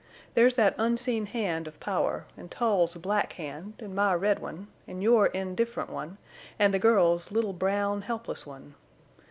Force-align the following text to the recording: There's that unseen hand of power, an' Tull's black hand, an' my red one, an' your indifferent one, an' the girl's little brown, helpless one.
There's 0.33 0.55
that 0.55 0.73
unseen 0.79 1.27
hand 1.27 1.67
of 1.67 1.79
power, 1.79 2.25
an' 2.35 2.49
Tull's 2.49 2.97
black 2.97 3.33
hand, 3.33 3.73
an' 3.83 3.93
my 3.93 4.15
red 4.15 4.39
one, 4.39 4.67
an' 4.87 5.03
your 5.03 5.27
indifferent 5.27 5.91
one, 5.91 6.17
an' 6.57 6.71
the 6.71 6.79
girl's 6.79 7.29
little 7.29 7.53
brown, 7.53 8.01
helpless 8.01 8.43
one. 8.43 8.73